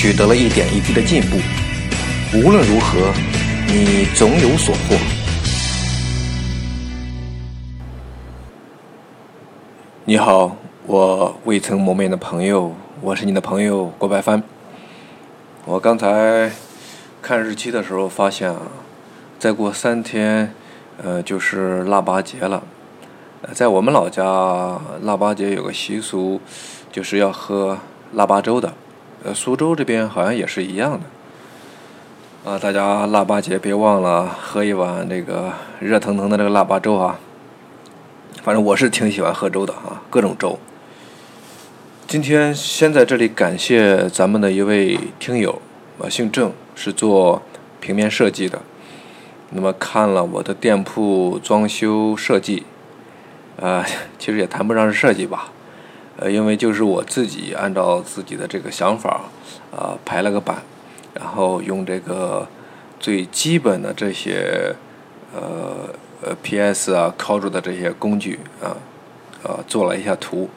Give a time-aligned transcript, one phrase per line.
[0.00, 1.36] 取得了一点一滴的进步，
[2.32, 3.12] 无论如何，
[3.66, 4.96] 你总有所获。
[10.06, 14.42] 你好，我未曾谋面的朋友，我是你的朋友郭白帆。
[15.66, 16.50] 我刚才
[17.20, 18.56] 看日期的时候发现啊，
[19.38, 20.54] 再过三天，
[20.96, 22.62] 呃，就是腊八节了。
[23.52, 26.40] 在我们老家，腊八节有个习俗，
[26.90, 27.76] 就是要喝
[28.14, 28.72] 腊八粥的。
[29.22, 37.18] 呃，苏州这边好像也是一样的，啊，大家腊八节别忘了喝一碗这个热腾腾的这个腊八粥啊。
[38.42, 40.58] 反正我是挺喜欢喝粥的啊，各种粥。
[42.06, 45.60] 今天先在这里感谢咱们的一位听友，
[46.00, 47.42] 啊，姓郑，是做
[47.78, 48.62] 平面设计的。
[49.50, 52.64] 那么看了我的店铺装修设计，
[53.60, 53.84] 啊，
[54.18, 55.52] 其实也谈不上是设计吧。
[56.22, 59.22] 呃，因为就是我自己按照自己的这个想法，
[59.74, 60.62] 啊，排了个版，
[61.14, 62.46] 然后用这个
[62.98, 64.76] 最基本的这些
[65.34, 65.88] 呃
[66.22, 68.76] 呃 PS 啊、c o 的这些工具啊，
[69.42, 70.50] 呃，做了一下图。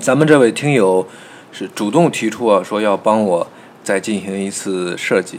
[0.00, 1.06] 咱们这位听友
[1.52, 3.46] 是主动提出啊，说要帮我
[3.84, 5.38] 再进行一次设计。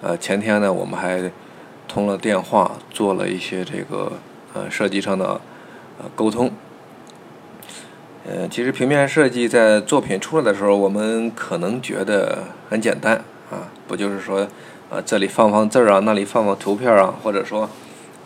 [0.00, 1.28] 呃，前天呢，我们还
[1.88, 4.12] 通了电话，做了一些这个
[4.54, 5.40] 呃设计上的
[5.98, 6.52] 呃沟通。
[8.22, 13.14] 呃，其实平面设计在作品出来的时候，我们可能觉得很简单
[13.50, 14.46] 啊，不就是说，
[14.90, 17.62] 啊，这里放放字儿啊，那里放放图片啊，或者说，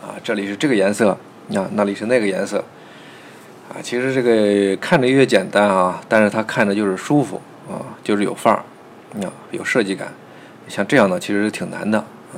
[0.02, 1.10] 啊，这里是这个颜色，
[1.54, 2.58] 啊，那里是那个颜色，
[3.68, 7.40] 啊，其实这个看着越简单啊，但是它看着就是舒服
[7.70, 8.64] 啊，就是有范儿，
[9.24, 10.12] 啊，有设计感，
[10.66, 12.34] 像这样的其实挺难的，啊，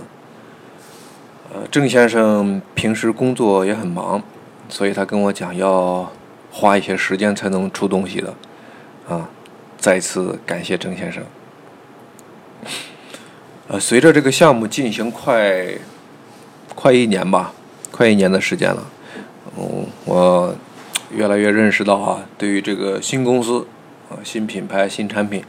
[1.54, 4.22] 呃，郑先生平时工作也很忙，
[4.68, 6.12] 所以他跟我讲要。
[6.56, 8.34] 花一些时间才能出东西的，
[9.06, 9.28] 啊！
[9.76, 11.22] 再次感谢郑先生。
[13.68, 15.66] 呃，随着这个项目进行快
[16.74, 17.52] 快一年吧，
[17.90, 18.86] 快一年的时间了，
[19.58, 20.56] 嗯，我
[21.12, 23.66] 越来越认识到啊，对于这个新公司
[24.08, 25.44] 啊、新品牌、新产品，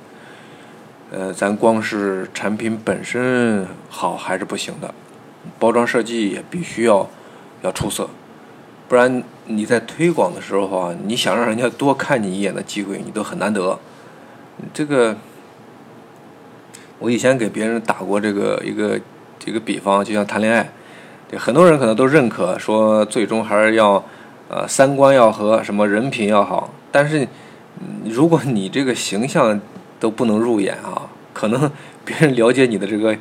[1.10, 4.94] 呃，咱光是产品本身好还是不行的，
[5.58, 7.10] 包装设计也必须要
[7.62, 8.10] 要出色。
[8.88, 13.78] 不然你在推广的时候啊，你想让人家多看你一眼的机会，你都很难得。
[14.74, 15.16] 这个，
[17.00, 19.00] 我以前给别人打过这个一个
[19.46, 20.72] 一个比方，就像谈恋爱，
[21.30, 24.04] 对很多人可能都认可，说最终还是要
[24.50, 26.74] 呃三观要合，什么人品要好。
[26.92, 27.28] 但是
[28.06, 29.60] 如果你这个形象
[30.00, 31.70] 都不能入眼啊， 可能
[32.04, 33.16] 别人了解你的这个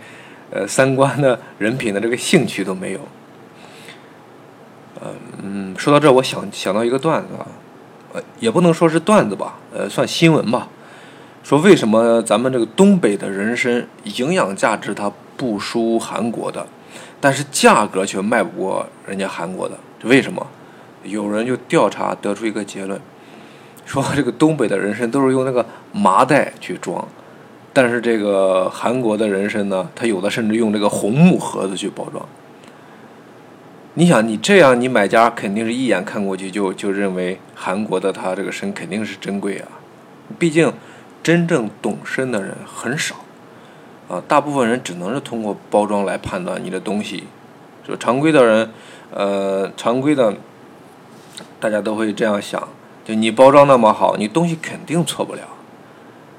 [0.51, 3.01] 呃三观的人品的这个兴趣都没有。
[5.77, 7.47] 说到这，我想想到一个段子啊，
[8.15, 10.69] 呃，也不能说是段子吧，呃，算新闻吧。
[11.43, 16.67] 说为什么咱们这个东北的人参营养价值它不输韩国的，
[17.21, 20.45] 但是价格却卖不过人家韩国的，这为什么？
[21.05, 23.01] 有人就调查得出一个结论，
[23.85, 27.07] 说这个东北的人参都是用那个麻袋去装，
[27.73, 32.27] 但是这个韩国的人参呢，它有的甚至用这个红木盒子去包装。
[33.99, 39.69] 你想，你这样，你买家肯定是一眼看过去就就认为韩国的它这个参肯定是珍贵啊。
[40.39, 40.71] 毕竟，
[41.23, 43.15] 真正懂参的人很少，
[44.07, 47.25] 啊，大部分人只能是通过包装来判断你的东西。
[47.89, 48.71] 就常规的人，
[49.11, 50.35] 呃，常规的，
[51.59, 52.69] 大家都会这样想：
[53.03, 55.41] 就你包装那么好，你东西肯定错不了。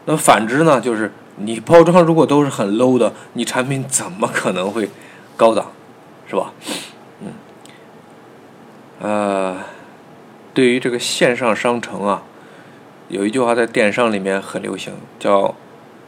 [0.06, 4.92] 那反之呢，就是你包装如果都是很 low 的，你产品怎么可能会
[5.36, 5.72] 高档，
[6.30, 6.54] 是吧？
[9.00, 9.58] 呃，
[10.54, 12.24] 对于这个线上商城啊，
[13.10, 15.54] 有一句话在电商里面很流行，叫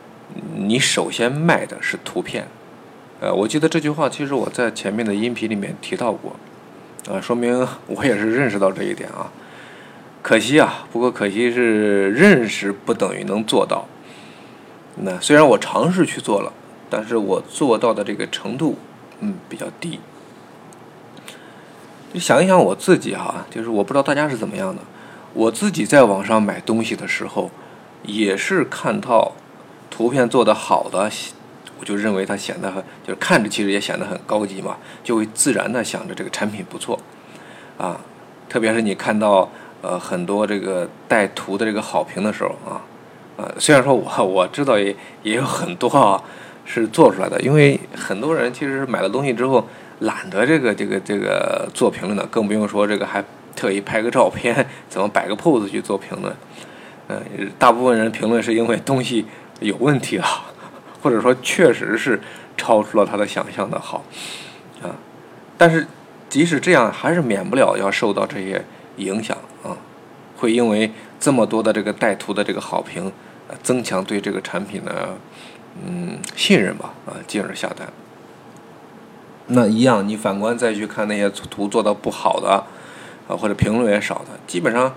[0.57, 2.47] “你首先卖的是图片”。
[3.21, 6.35] 呃，我记得这句话其实我在前面的音频里面提到过，
[7.11, 9.31] 啊，说明我也是认识到这一点啊。
[10.21, 13.87] 可惜啊，不过可惜是认识不等于能做到。
[15.01, 16.51] 那虽然我尝试去做了，
[16.89, 18.77] 但是我做到的这个程度，
[19.19, 19.99] 嗯，比较低。
[22.11, 24.81] 你想一想我自己哈，就是我不知道大家是怎么样的。
[25.33, 27.51] 我自己在网上买东西的时候，
[28.03, 29.33] 也是看到
[29.91, 31.11] 图片做的好的，
[31.79, 36.99] 我就认为它显得很，就是看着其实也显得很高级嘛，就会自然的想着这个产品不错，
[37.77, 38.01] 啊，
[38.49, 39.47] 特别是你看到
[39.83, 42.81] 呃很多这个带图的这个好评的时候啊，
[43.37, 46.19] 啊，虽然说我我知道也也有很多啊
[46.65, 49.67] 是做出来的，因为很多人其实买了东西之后
[49.99, 53.23] 懒得这个这个这个做评论的，更不用说这个还
[53.55, 56.35] 特意拍个照片， 怎么摆个 pose 去做评论，
[57.07, 57.21] 嗯，
[57.57, 59.25] 大部分人评论是因为东西
[59.59, 60.25] 有问题了。
[61.01, 62.19] 或者说，确实是
[62.57, 64.03] 超出了他的想象的好，
[64.83, 64.91] 啊，
[65.57, 65.87] 但是
[66.27, 68.61] 即使这样，还是免不了要受到这些
[68.97, 69.77] 影响啊，
[70.35, 73.09] 会因为这么多的这个带图的这个好评，
[73.63, 75.17] 增强对这个产品的
[75.87, 77.87] 嗯信任吧，啊，进而下单。
[79.49, 82.63] 那一样，你反观再去看那些图做的不好的，
[83.27, 84.95] 啊，或者评论也少的，基本上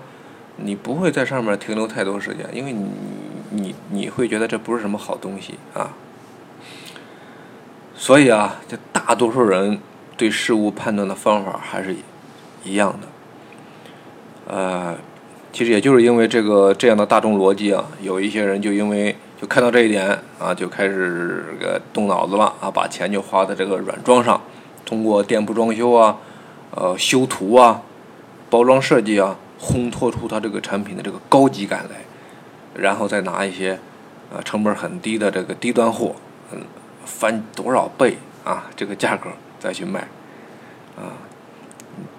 [0.57, 2.87] 你不会在上面停留太多时间，因为你。
[3.55, 5.93] 你你会觉得这不是什么好东西啊，
[7.95, 9.77] 所以啊，这大多数人
[10.17, 11.95] 对事物判断的方法还是
[12.63, 14.95] 一样的，呃，
[15.51, 20.07] 其实也就是因为这个这样的大众逻辑啊，有一些人就因为就看到这一点
[20.39, 24.41] 啊，就开始个动脑子了啊，把钱就花在这个软装上，
[24.85, 26.17] 通过店铺装修啊、
[26.71, 27.81] 呃修图啊、
[28.49, 31.97] 包装设计啊，烘托出它这个产品的这个高级感来。
[32.81, 33.77] 然后再拿一些，
[34.33, 36.15] 呃，成本很低的这个低端货，
[36.53, 36.61] 嗯，
[37.03, 38.15] 翻多少倍
[38.45, 38.69] 啊？
[38.77, 39.27] 这个价格
[39.59, 40.07] 再去卖，
[40.95, 41.19] 啊，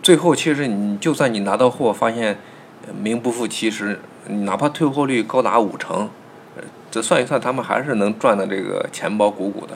[0.03, 2.37] 最后其实你就算你拿到货发现
[3.03, 6.11] 名不副其实，哪怕退货率高达五成，
[6.95, 9.75] 这算一算他们还是能赚的这个钱包鼓鼓的，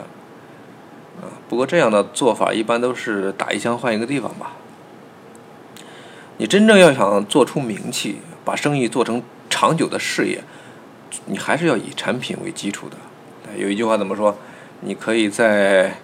[1.19, 4.53] 啊，不过这样的做法一般都是打一枪换一个地方吧。
[6.37, 10.41] 你真正要想做出名气，把生意做成长久的事业。
[11.25, 12.95] 你还是要以产品为基础的。
[13.57, 14.37] 有一句话怎么说？
[14.79, 15.95] 你可以在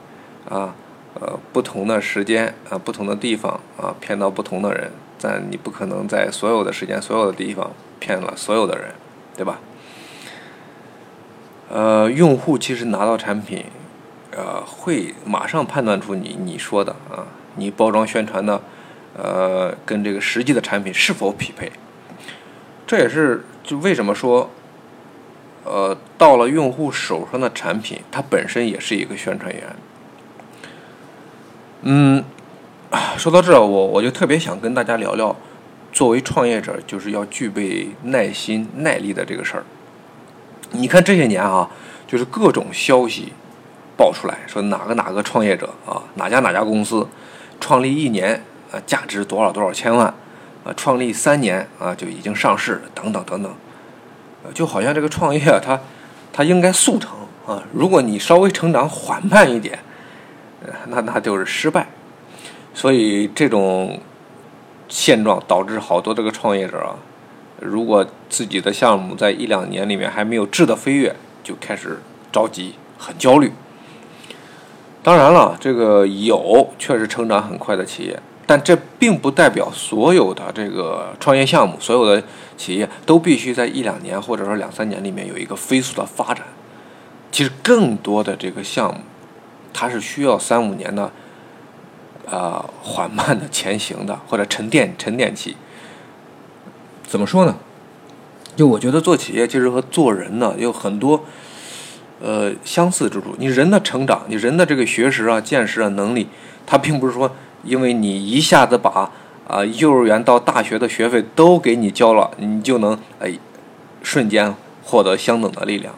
[0.50, 0.76] 啊
[1.14, 4.92] 呃不同的时间啊不同的地方啊骗到不同的人，
[5.22, 7.72] 但你不可能在所有的时间所有的地方
[8.02, 8.88] 骗了所有的人，
[9.38, 9.62] 对吧？
[11.76, 13.66] 呃，用户其实拿到产品，
[14.32, 17.28] 呃，会马上判断出你你说的啊，
[17.58, 18.62] 你包装宣传的
[19.14, 21.70] 呃跟这个实际的产品是否匹配。
[22.88, 24.50] 这也是就为什么说。
[25.66, 29.64] 呃，到了用户手上的产品，它本身也是一个宣传员。
[31.82, 32.24] 嗯，
[33.18, 35.36] 说到这，我我就特别想跟大家聊聊，
[35.92, 39.64] 作为创业者，就是要具备耐心、耐力的这个事儿。
[40.72, 41.70] 你看这些年啊，
[42.08, 43.34] 就是各种消息
[43.98, 47.08] 爆出来说哪个哪个创业者啊，哪家哪家公司
[47.60, 50.08] 创立一年啊，价值多少多少千万
[50.64, 53.54] 啊，创立三年啊就已经上市，等等等等。
[54.54, 55.80] 就好像这个创业，它
[56.32, 57.12] 它应该速成
[57.48, 57.64] 啊。
[57.74, 59.80] 如果你稍微成长缓慢一点，
[60.90, 61.88] 那那就是失败。
[62.72, 64.00] 所以这种
[64.88, 66.94] 现状导致好多这个创业者啊，
[67.60, 73.52] 如果自己的项目在一两年里面还没有质的飞跃，就开始着急，很焦虑。
[75.02, 78.20] 当然了，这个有确实成长很快的企业。
[78.48, 82.24] 但这并不代表所有的这个创业项目，所有的
[82.56, 86.46] 企业都必须在一两年或者说两三年里面有一个飞速的发展。
[87.32, 89.02] 其实更多的这个项目，
[89.74, 91.12] 它是需要三五年的，
[92.30, 95.58] 呃，缓慢的前行的，或者沉淀沉淀期。
[97.16, 97.56] 怎么说呢？
[98.58, 101.24] 就我觉得做企业其实和做人呢有很多，
[102.22, 103.34] 呃，相似之处。
[103.38, 106.28] 你人的成长，你人的这个学识啊、见识啊、能力，
[106.66, 107.32] 它并不是说。
[107.64, 109.10] 因为你一下子把
[109.48, 113.32] 啊幼儿园到大学的学费都给你交了，你就能哎
[114.04, 114.54] 瞬间
[114.84, 115.96] 获得相等的力量，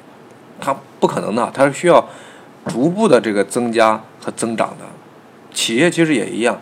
[0.62, 2.08] 它不可能的，它是需要
[2.68, 4.86] 逐步的这个增加和增长的。
[5.52, 6.62] 企业其实也一样，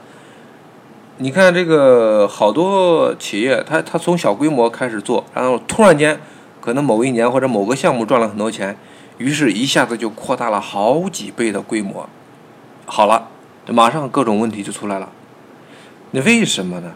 [1.18, 6.20] 你看这个好多企业，它它从小规模开始做，然后突然间
[6.60, 8.78] 可能某一年或者某个项目赚了很多钱，
[9.18, 12.10] 于是一下子就扩大了好几倍的规模，
[12.86, 13.30] 好了。
[13.68, 15.10] 马上各种问题就出来了，
[16.12, 16.92] 那为什么呢？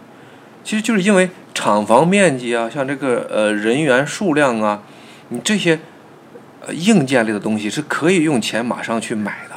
[0.64, 4.84] 其实就是因为厂房面积啊，像这个呃人员数量啊，
[5.30, 5.80] 你这些
[6.64, 9.56] 呃硬件类的东西是可以用钱马上去买的，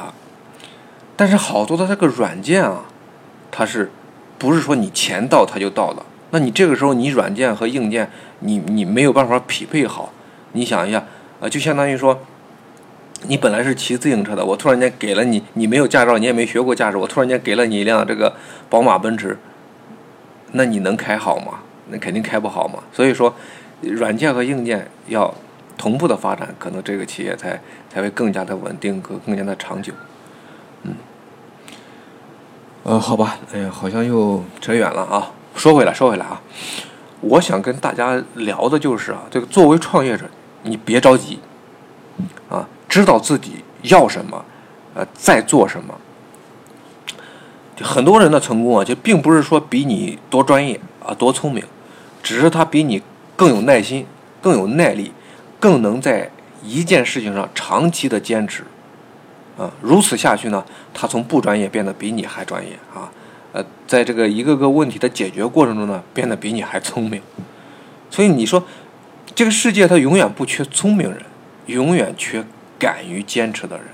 [1.15, 2.85] 但是好多的这个软件啊，
[3.51, 3.91] 它是
[4.37, 6.05] 不是说你钱到它就到了？
[6.31, 8.09] 那你这个时候你软件和硬件
[8.39, 10.11] 你你没有办法匹配好，
[10.53, 11.05] 你想一下
[11.39, 12.19] 啊，就相当于说。
[13.25, 18.35] 你本来是骑自行车的，我突然间给了你，你没有驾照，你也没学过驾驶，我突然间给了你一辆这个
[18.69, 19.37] 宝马奔驰，
[20.51, 21.59] 那你能开好吗？
[21.87, 22.83] 那肯定开不好嘛。
[22.91, 23.33] 所以说，
[23.79, 25.33] 软件和硬件要
[25.77, 29.93] 同步的发展，可能这个企业才才会更加的稳定，和更加的长久。
[32.83, 35.31] 呃，好吧，哎呀，好像又扯远了啊。
[35.55, 36.41] 说回来，说回来啊，
[37.21, 40.25] 我想跟大家聊的就是啊，这个作为创业者，
[40.63, 41.39] 你别着急
[42.49, 44.43] 啊，知道自己要什么，
[44.95, 45.95] 呃，在做什么。
[47.81, 51.63] 很多人的成功啊，就并不是说比你多专业啊，多聪明，
[52.21, 53.01] 只是他比你
[53.37, 54.05] 更有耐心，
[54.41, 55.13] 更有耐力，
[55.57, 56.29] 更能在
[56.61, 58.65] 一件事情上长期的坚持，
[59.57, 63.11] 啊，如此下去呢，他从不专业变得比你还专业啊，
[63.51, 67.21] 呃，在这个一个个问题的解决过程中呢，变得比你还聪明。
[68.09, 68.63] 所以你说，
[69.35, 71.23] 这个世界它永远不缺聪明人，
[71.67, 72.45] 永远缺
[72.77, 73.85] 敢于坚持的人，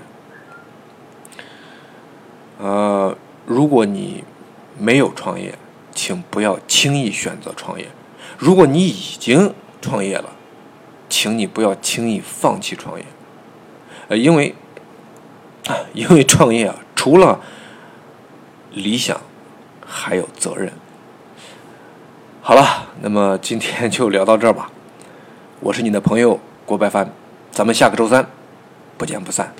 [2.58, 3.16] 呃。
[3.46, 4.22] 如果你
[4.78, 5.58] 没有创业，
[5.92, 7.86] 请不要轻易选择创业；
[8.38, 10.30] 如果你已经创业了，
[11.08, 13.04] 请你不要轻易放弃创业。
[14.06, 14.54] 呃，因为，
[15.94, 17.40] 因为创业啊，除了
[18.72, 19.20] 理想，
[19.86, 20.72] 还有责任。
[22.42, 24.70] 好了，那么今天就聊到这儿吧。
[25.60, 27.10] 我是你的朋友郭白帆，
[27.50, 28.26] 咱们下个周三
[28.96, 29.52] 不见不散。